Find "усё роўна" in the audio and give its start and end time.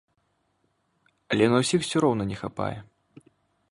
1.87-2.23